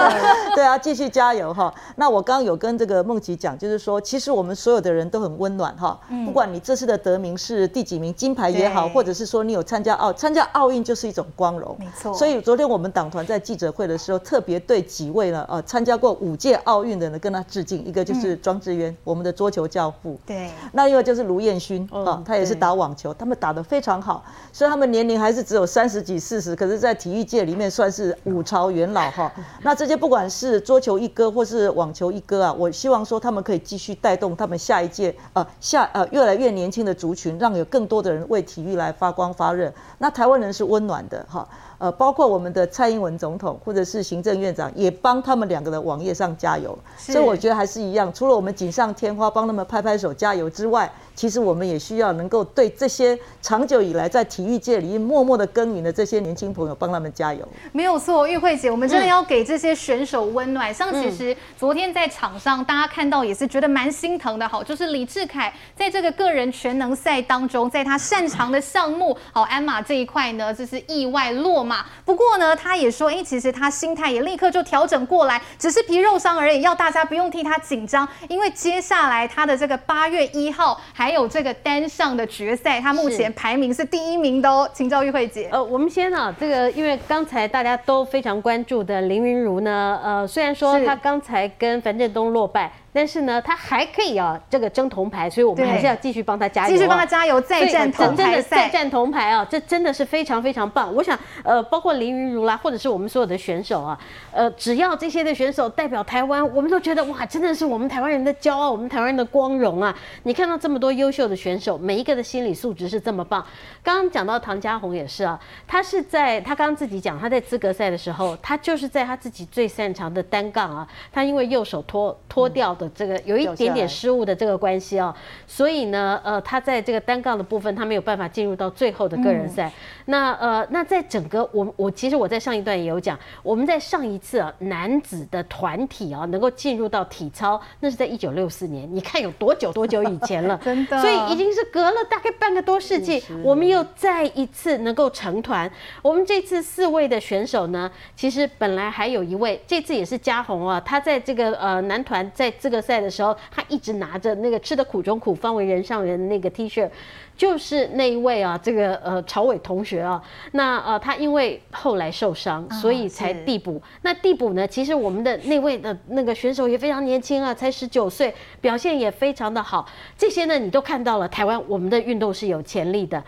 [0.54, 1.72] 对啊，继续加油哈。
[1.96, 12.14] 那我刚刚有跟这个梦琪讲，就是说其实我们所有的人都很温暖哈，不管你这次的得名是第几名，金牌也好，或者是说你有参加奥参加奥运就是一种光荣，没错。
[12.14, 17.84] 所以昨天我们党团在记者会的时候，特别对几位呢，呃，参加过五届奥运的人跟他致敬。
[17.84, 20.48] 一个就是庄智渊，我们的桌球教父，对。
[20.72, 24.24] 那另外就是卢彦勋，啊，他也是打网球，他们打得非常好。
[24.52, 29.32] 虽然他们年龄还是只有三十几、四十，可是，在体育界里面算是五朝元老哈。
[29.64, 41.48] 那这些不管是桌球一哥或是网球一哥啊，我希望说他们可以继续带动他们下一届，呃，下呃越来越年轻的族群，让有更多的人为体育来发光发热，那台湾人是温暖的哈，
[41.80, 50.88] 呃，包括我们的蔡英文总统或者是行政院长也帮他们两个的网页上加油，所以我觉得还是一样，除了我们锦上添花帮他们拍拍手加油之外。
[51.12, 57.46] 其实我们也需要能够对这些长久以来在体育界里默默的耕耘的这些年轻朋友帮他们加油。
[57.72, 60.72] 没有错，玉慧姐，我们真的要给这些选手温暖。
[60.72, 64.48] 像其实昨天在场上，大家看到也是觉得蛮心疼的。
[64.48, 71.84] 好，就是李志凯在这个个人全能赛当中，在他擅长的项目好鞍马这一块呢，就是意外落马。
[72.04, 81.10] 不过呢，他也说，哎，其实他心态也立刻就调整过来，只是皮肉伤而已，要大家不用替他紧张，因为接下来他的这个八月一号还。
[81.10, 85.48] 有这个单项的决赛，他目前排名是第一名的哦，请教玉慧姐。
[85.50, 92.72] 呃，我们先啊，这个因为刚才大家都非常关注的林云茹呢，呃，虽然说他刚才跟樊振东落败。
[92.92, 99.46] 但是呢，他还可以啊，这个争铜牌，所以我们还是要继续帮他加油，继续帮他加油，再战铜牌赛，再战铜牌啊！
[99.48, 100.92] 这真的是非常非常棒。
[100.92, 103.96] 我想，呃，包括林昀儒啦，或者是我们所有的选手啊，
[104.32, 109.96] 呃，只要这些的选手代表台湾，我们都觉得哇，真的是我们台湾人的骄傲，我们台湾人的光荣啊！
[110.24, 113.46] 你看到这么多优秀的选手，每一个的心理素质是这么棒。
[113.84, 122.76] 刚刚讲到唐嘉红也是啊，他是在他刚刚自己讲，他在资格赛的时候，他就是在他自己最擅长的单杠啊，他因为右手脱脱掉。
[122.80, 125.14] 的这个有一点点失误的这个关系哦，
[125.46, 129.70] 所以呢，呃，他在这个单杠的部分，他没有办法进入到最后的个人赛。
[130.06, 145.70] 那呃，那在整个我我其实我在上一段也有讲，我们在上一次啊男子的团体啊能够进入到体操，那是在一九六四年，你看有多久多久以前了， 真的，所以已经是隔了大概半个多世纪，我们又再一次能够成团。
[146.02, 156.88] 我们这次四位的选手呢，其实本来还有一位，这次也是嘉宏啊，他在这个呃男团在这个赛的时候，他一直拿着那个吃得苦中苦，方为人上人的那个 T 恤，
[157.36, 163.72] 就是那一位啊，这个呃朝伟同学啊，那呃他因为后来受伤，所以才递补。
[163.72, 169.86] 哦、那递补呢，其实我们的那位的那个选手也非常年轻啊，才十九岁，表现也非常的好。
[170.16, 173.22] 这些呢，你都看到了，台湾我们的运动是有潜力的。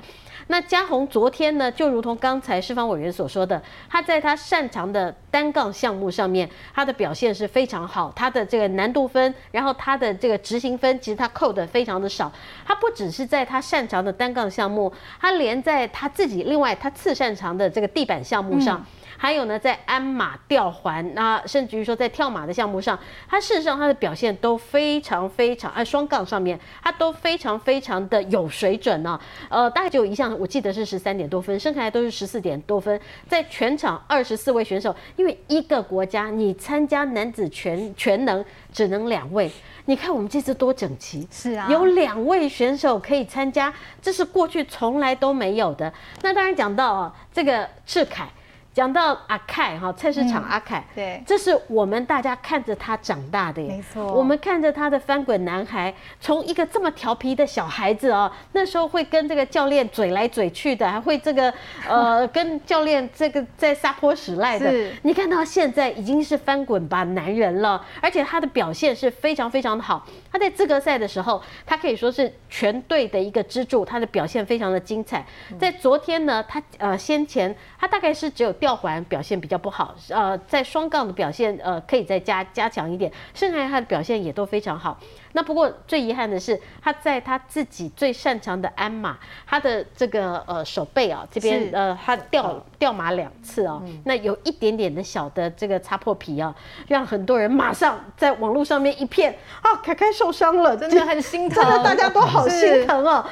[0.49, 12.31] 那嘉宏昨天呢，就如同刚才释方委员所说的，他在他擅长的单杠项目上面，他的表现是非常好，他的这个难度分，然后他的这个执行分，其实他扣的非常的少。
[12.67, 18.79] 他不只是在他擅长的单杠项目，他连在他自己另外他次擅长的这个地板项目上。
[18.79, 18.87] 嗯
[19.23, 29.21] 还有呢，在鞍马吊环，那甚至于说在跳马的项目上，他事实上他的表现都非常非常，啊，双杠上面他都非常非常的有水准呢、啊。
[29.49, 33.01] 呃，大概只有一项，我记得是十三点多分，剩下来都是十四点多分。
[33.29, 39.49] 在全场二十四位选手，因为一个国家你参加男子全全能只能两位，
[39.85, 45.93] 你看我们这次多整齐，是啊，有两位选手可以参加，这是过去从来都没有的。
[46.23, 48.29] 那当然讲到啊，这个赤凯。
[48.75, 61.53] 讲到阿凯哈，菜市场阿凯，嗯，对，这是我们大家看着他长大的耶，没错，我们看着他的翻滚男孩，从一个这么调皮的小孩子哦，那时候会跟这个教练嘴来嘴去的，还会这个
[61.87, 75.23] 呃 跟教练这个在撒泼使赖的，你看到现在已经是翻滚吧男人了，而且他的表现是非常非常的好，他在资格赛的时候，他可以说是全队的一个支柱，他的表现非常的精彩，
[75.61, 78.51] 在昨天呢，他呃先前他大概是只有。
[78.62, 83.11] 吊环表现比较不好，呃，在双杠的表现，呃，可以再加加强一点。
[83.35, 84.96] 剩下他的表现也都非常好。
[85.33, 96.55] 那不过最遗憾的是，他在他自己最擅长的鞍马，他的这个呃手背啊这边呃他掉掉马两次啊，那有一点点的小的这个擦破皮啊，
[96.87, 103.25] 让很多人马上在网络上面一片啊，凯凯受伤了，真的很心疼，真的大家都好心疼哦。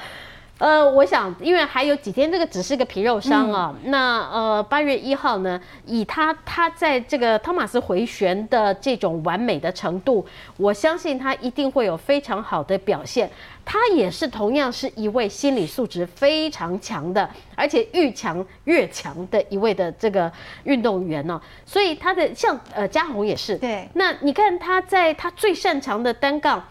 [0.61, 3.75] 呃，我想，因为还有几天，这个只是个皮肉伤啊。
[3.83, 10.25] 嗯、那呃，八月一号呢，以他他在这个托马斯回旋的这种完美的程度，
[10.59, 13.31] 我相信他一定会有非常好的表现。
[13.65, 20.31] 他也是同样是一位心理素质非常强的，而且愈强越强的一位的这个
[20.65, 21.41] 运动员呢、哦。
[21.65, 23.89] 所以他的像呃嘉宏也是，对。
[23.95, 26.63] 那你看他在他最擅长的单杠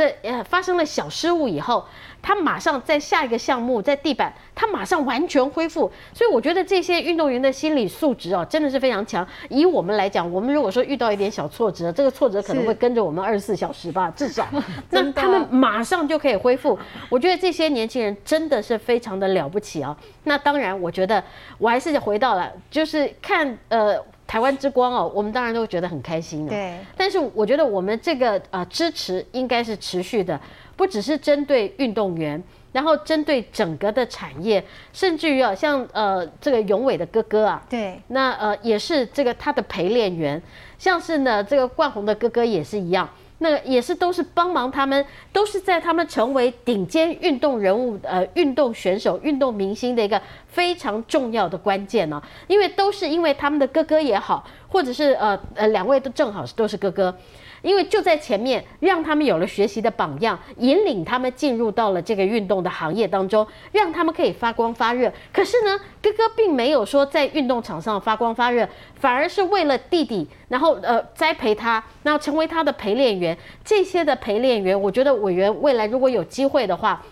[0.00, 1.84] 的呃发生了小失误以后。
[2.22, 5.90] 他马上在下一个项目，在地板，他马上完全恢复。
[6.12, 9.26] 所以我觉得这些运动员的心理素质哦，真的是非常强。
[9.48, 14.46] 以我们来讲，我们如果说遇到一点小挫折，这个挫折可能会跟着我们二十四小时吧，至少。
[14.90, 16.78] 那他们马上就可以恢复。
[17.08, 19.96] 我觉得这些年轻人真的是非常的了不起啊。
[20.24, 21.24] 那当然，我觉得
[21.56, 23.98] 我还是回到了，就是看呃
[24.30, 26.50] 台湾之光哦，我们当然都觉得很开心的。
[26.50, 26.78] 对。
[26.96, 30.40] 但是我觉得我们这个呃支持应该是持续的。
[30.76, 40.40] 不只是针对运动员，然后针对整个的产业，甚至于啊，像呃这个永伟的哥哥啊，对，那呃也是这个他的陪练员，
[40.78, 43.06] 像是呢这个冠宏的哥哥也是一样，
[43.42, 57.14] 那也是都是帮忙他们，都是在他们成为顶尖运动人物、呃运动选手、运动明星的一个非常重要的关键呢、因为都是因为他们的哥哥也好，或者是呃呃两位都正好都是哥哥。
[57.62, 65.12] 因为就在前面，让他们有了学习的榜样，引领他们进入到了这个运动的行业当中，让他们可以发光发热。
[65.32, 73.36] 可是呢，哥哥并没有说在运动场上发光发热，反而是为了弟弟，然后呃栽培他，然后成为他的陪练员。
[73.64, 77.02] 这些的陪练员，我觉得委员未来如果有机会的话。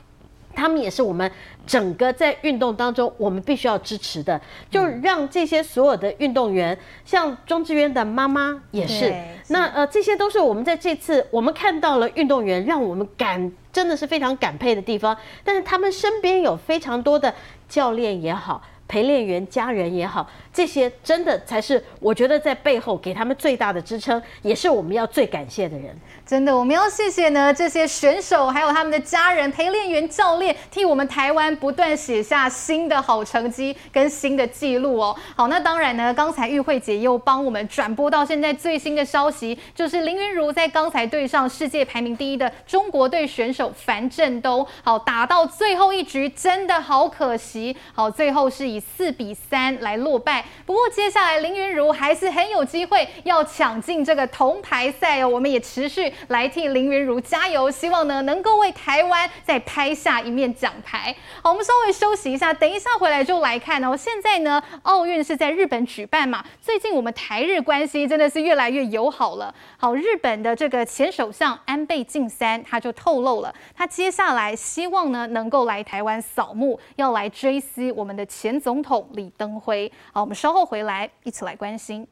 [0.58, 1.30] 他们也是我们
[1.64, 9.14] 整个在运动当中，我们必须要支持的，就让这些所有的运动员，像庄志渊的妈妈也是，
[9.50, 15.16] 那呃，这些都是我们在这次我们看到了运动员，让我们感真的是非常感佩的地方。
[15.44, 17.32] 但是他们身边有非常多的
[17.68, 18.60] 教练也好。
[18.88, 25.94] 陪练员、家人也好，这些真的才是我觉得在背后给他们最大的支撑，也是我们要最感谢的人。
[26.26, 35.14] 真的，我们要谢谢呢这些选手，还有他们的家人、陪练员、教练，替我们台湾不断写下新的好成绩跟新的纪录哦。
[35.36, 47.76] 好，那当然呢，刚才玉慧姐又帮我们转播到现在最新的消息，就是林昀儒在刚才对上世界排名第一的中国队选手樊振东，好，打到最后一局，真的好可惜。
[47.92, 48.77] 好，最后是以。
[48.78, 55.28] 四比三来落败，不过接下来林昀儒还是很有机会要抢进这个铜牌赛哦。
[55.28, 61.14] 我们也持续来替林昀儒加油，希望呢能够为台湾再拍下一面奖牌。
[61.42, 63.96] 好，我们稍微休息一下，等一下回来就来看哦。
[63.96, 69.54] 现在呢，奥运是在日本举办嘛，最近我们台日关系真的是越来越友好了。
[69.78, 78.58] 好，日本的这个前首相安倍晋三他就透露了，他接下来希望呢能够来台湾扫墓，要来追思我们的前。
[78.68, 82.06] 总统李登辉，好，我们稍后回来一起来关心。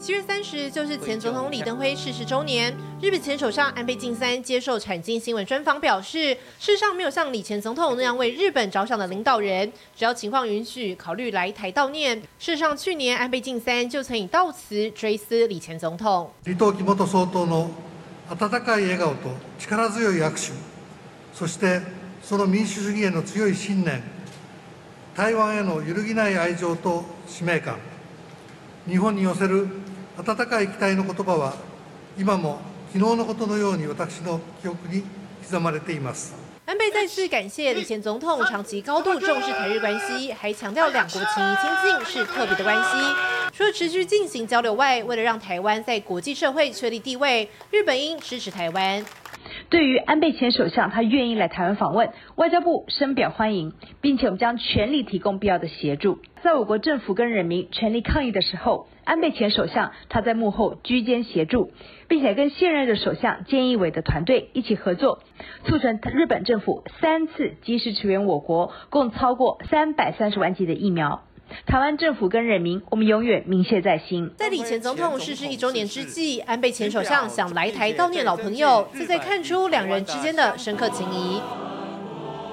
[0.00, 2.72] 七月三十就是前总统李登辉逝世周年。
[3.00, 12.18] 日本前首相安倍晋三接受产经新闻专访表示，世上没有像以前总统那样为日本着想的领导人，只要情况允许，考虑来台悼念。
[12.38, 16.30] 事实上，去年安倍晋三就曾以悼词追思李前总统。
[16.44, 17.70] 李登辉元总统の
[18.28, 20.52] 温かい笑颜と力强い握手，
[21.34, 21.80] そして
[22.22, 24.02] その民主主义への强い信念、
[25.16, 27.78] 台湾への揺るぎない爱情と使命感、
[28.86, 29.66] 日本に寄せる。
[30.18, 31.54] 温かい期待の言叶は
[32.18, 32.60] 今も
[32.92, 35.04] 昨日のことのように私の记忆に
[35.44, 36.34] 刻まれています。
[36.64, 42.98] 安倍再次感谢李前总统长期高度重视台日关系，还强调两国情谊亲近是特别的关系。
[43.52, 49.04] 除了持续进行交流外，为了让台湾在国际社会确立地位，日本应支持台湾。
[49.71, 56.19] 对于安倍前首相，他愿意来台湾访问，外交部深表欢迎，并且我们将全力提供必要的协助。
[56.43, 61.71] 在我国政府跟人民全力抗疫的时候，安倍前首相他在幕后居间协助，
[62.09, 65.19] 并且跟现任的首相菅义伟的团队一起合作，
[65.63, 71.21] 促成日本政府三次及时驰援我国，共超过三百三十万剂的疫苗。
[71.65, 74.31] 台湾政府跟人民，我们永远铭谢在心。
[74.37, 81.41] 在李前总统逝世一周年之际，安倍前首相想来台悼念老朋友，这才看出两人之间的深刻情谊。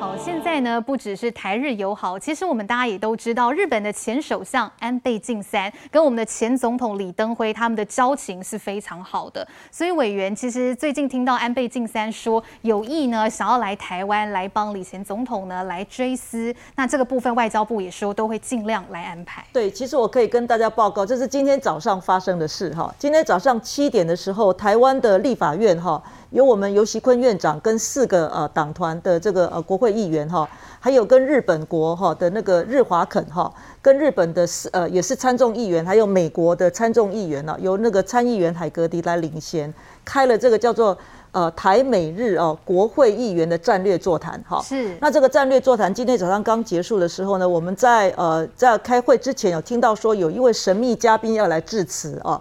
[0.01, 9.45] 好，现在呢，不只是台日友好，其实我们大家也都知道，日本的前首相安倍晋三跟我们的前总统李登辉他们的交情是非常好的。
[9.73, 19.45] 所以委员其实最近听到安倍晋三说有意呢，想要来台湾来帮李前总统呢来追思，那这个部分外交部也说都会尽量来安排。
[19.53, 22.95] 对，其实我可以跟大家报告，这是今天早上发生的事哈。
[23.01, 26.01] 今天早上七点的时候，台湾的立法院哈。
[26.31, 30.47] 由我们游锡堃院长跟四个呃党团的这个呃国会议员哈，
[30.79, 33.51] 还有跟日本国哈的那个日华肯哈，
[33.81, 39.73] 跟日本的呃也是参众议员，还有美国的参众议员呢，由那个参议员海格迪来领衔，
[40.05, 40.97] 开了这个叫做
[41.33, 44.61] 呃台美日哦国会议员的战略座谈哈。
[44.63, 44.95] 是。
[45.01, 52.39] 那这个战略座谈今天早上刚结束的时候呢，我们在呃在开会之前有听到说有一位神秘嘉宾要来致辞啊。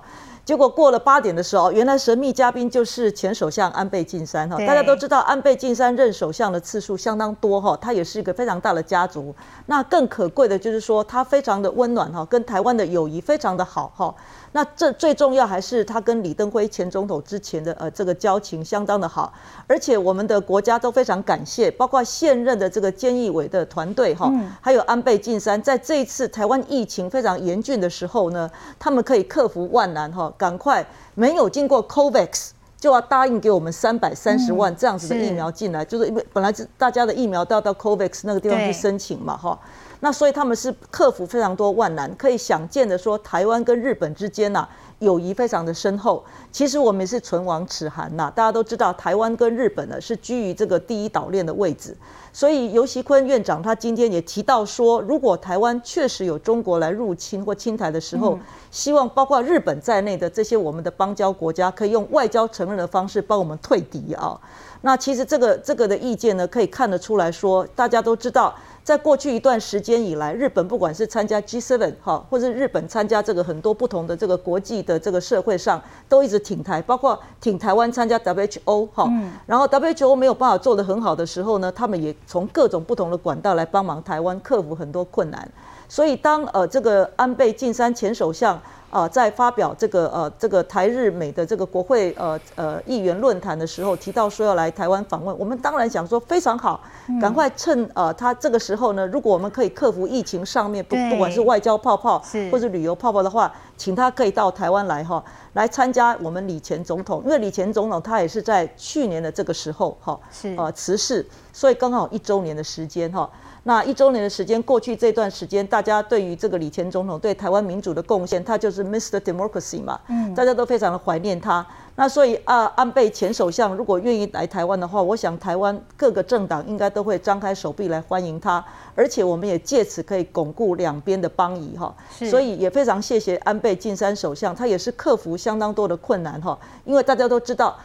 [0.48, 4.56] 结果过了八点的时候，原来神秘嘉宾就是前首相安倍晋三哈。
[4.60, 9.36] 大家都知道，安倍晋三任首相的次数相当多哈，他也是一个非常大的家族。
[9.66, 14.16] 那更可贵的就是说，他非常的温暖哈，跟台湾的友谊非常的好哈。
[14.54, 19.32] 那这最重要还是他跟李登辉前总统之前的呃这个交情相当的好，
[19.68, 24.32] 而且我们的国家都非常感谢，包括现任的这个菅义伟的团队哈，
[24.62, 39.60] 还有安倍晋三，在这一次台湾疫情非常严峻的时候呢，他们可以克服万难哈，赶快没有经过 COVAX 就要答应给我们三百三十万这样子的疫苗进来，就是因为本来是大家的疫苗都要到 COVAX 那个地方去申请嘛哈。
[40.00, 44.70] 那所以他们是克服非常多万难，可以想见的说，台湾跟日本之间呐、啊、
[45.00, 46.24] 友谊非常的深厚。
[46.52, 51.98] 其实我们也是唇亡齿寒呐，大家都知道台湾跟日本呢是居于这个第一岛链的位置。
[52.32, 58.38] 所以尤其坤院长他今天也提到说，如果台湾确实有中国来入侵或侵台的时候，
[58.70, 64.40] 希望包括日本在内的这些我们的邦交国家可以用外交承认的方式帮我们退敌啊。
[64.82, 68.54] 那其实这个这个的意见呢，可以看得出来说，大家都知道。
[68.88, 79.12] 在过去一段时间以来，日本不管是参加 G7 哈，或者日本参加这个很多不同的这个国际的这个社会上，都一直挺台，包括挺台湾参加 WHO 哈。
[79.46, 85.46] 然后 WHO 没有办法做得很好的时候呢，他们也从各种不同的管道来帮忙台湾克服很多困难。
[85.90, 88.58] 所以当呃这个安倍晋三前首相。
[88.90, 96.80] 啊，在发表这个呃这个台日美的这个国会呃呃议员论坛的时候，提到说要来台湾访问，我们当然想说非常好，
[97.22, 105.24] 赶快趁呃他这个时候呢，如果我们可以克服疫情上面不不管是外交泡泡或者旅游泡泡的话，请他可以到台湾来哈，
[105.54, 113.30] 来参加我们李前总统，因为李前总统他也是在去年的这个时候哈，是呃辞世，所以刚好一周年的时间哈。
[113.64, 119.20] 那一周年的时间过去，这段时间大家对于这个李前总统对台湾民主的贡献，他就是 Mr.
[119.20, 121.66] Democracy 嘛，嗯，大家都非常的怀念他。
[121.96, 128.64] 那所以啊，安倍前首相如果愿意来台湾的话，我想台湾各个政党应该都会张开手臂来欢迎他，
[128.94, 131.92] 而且我们也借此可以巩固两边的邦谊哈。
[132.12, 137.76] 所以也非常谢谢安倍晋三首相，他也是克服相当多的困难哈，因为大家都知道，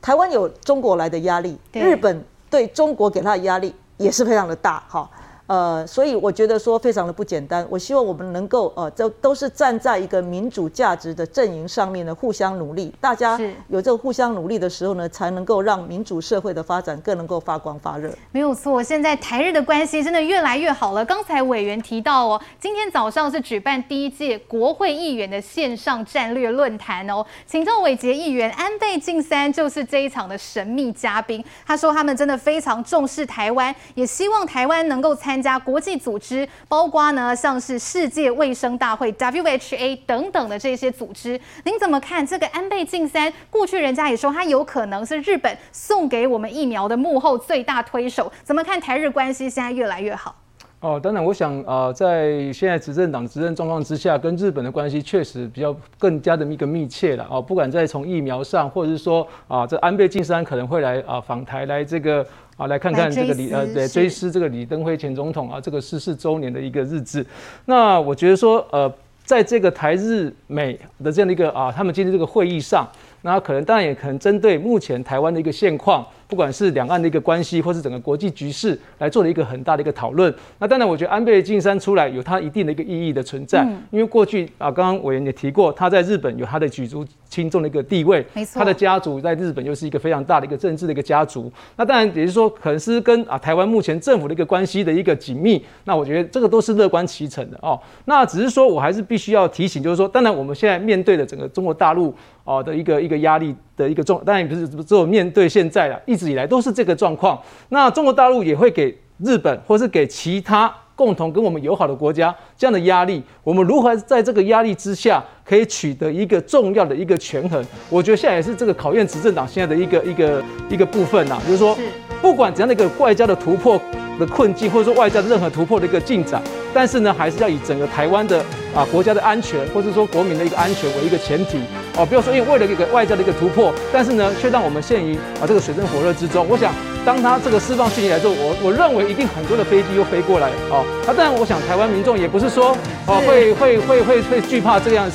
[0.00, 5.08] 台湾有中国来的压力，日本对中国给他的压力也是非常的大哈。
[5.46, 7.66] 呃，所以我觉得说非常的不简单。
[7.68, 12.94] 我希望我们能够呃，都都是站在一个民主价值的阵营上面呢，互相努力。
[13.00, 13.38] 大家
[13.68, 18.10] 有这个互相努力的时候呢，才能够让民主社会的发展更能够发光发热。
[18.30, 21.04] 没有错，现在台日的关系真的越来越好了。
[21.04, 31.44] 刚才委员提到哦，今天早上是举办第一届国会议员的线上战略论坛哦，请教伟杰议员，安倍晋三就是这一场的神秘嘉宾。
[31.66, 35.31] 他说他们真的非常重视台湾，也希望台湾能够参。
[35.32, 43.32] 参加国际组织，包括呢，像是世界卫生大会 （WHA） 等等的这些组织，您怎么看这个安倍晋三？
[43.48, 50.36] 过去人家也说他有可能是日本送给我们疫苗的幕后最大推手，怎么看台日关系现在越来越好？
[50.80, 57.40] 哦，当然，我想啊、在现在执政党执政状况之下，跟日本的关系确实比较更加的一个密切了啊。
[57.40, 62.26] 不管在从疫苗上，或者是说啊，这安倍晋三可能会来啊访台来这个。
[62.56, 67.24] 啊，来看看这个李呃，对，追思这个李登辉前总统啊，这个逝世周年的一个日子。
[67.64, 68.92] 那我觉得说，呃，
[69.24, 72.88] 在这个台日美的这样的一个啊，他们今天这个会议上，
[73.22, 76.06] 那可能当然也可能针对目前台湾的一个现况。
[76.32, 80.34] 不管是两岸的一个关系，或是整个国际局势，来做了一个很大的一个讨论。
[80.58, 91.52] 那当然，我觉得安倍晋三出来有他一定的一个意义的存在，嗯、因为过去啊，刚刚委员也提过，他在日本有他的举足轻重的一个地位，没错，他的家族在日本又是一个非常大的一个政治的一个家族。
[91.76, 95.62] 那当然也就是说，可能是跟啊台湾目前政府的一个关系的一个紧密。
[95.84, 97.78] 那我觉得这个都是乐观其成的哦。
[98.06, 102.14] 那只是说我还是必须要提醒，就是说，当然我们现在面对的整个中国大陆
[102.44, 107.40] 啊的一个一个压力的一个状，当然也不是只有面对现在了，一直以来都是这个状况。
[107.70, 113.22] 那中国大陆也会给日本，或是给其他共同跟我们友好的国家这样的压力。
[113.42, 117.64] 我们如何在这个压力之下，可以取得一个重要的一个权衡？
[117.88, 121.76] 我觉得现在也是这个考验执政党现在的一个一个一个部分呐，比如说，
[122.22, 123.78] 不管怎样的一个外交的突破
[124.18, 126.40] 的困境，或者说外交的任何突破的一个进展，
[126.72, 128.38] 但是呢，还是要以整个台湾的
[128.74, 131.58] 啊国家的安全，或者说国民的一个安全为一个前提
[131.96, 132.06] 哦。
[132.06, 136.46] 不要说因为为了一个外交的一个突破，但是呢，却让我们陷于啊这个水深火热之中。
[136.48, 136.72] 我想，
[137.04, 140.84] 当他这个释放讯息来之后，我我认为一定很多的飞机又飞过来哦。
[141.04, 145.10] 那当然，我想台湾民众也不是说哦会会会会会惧怕这样子。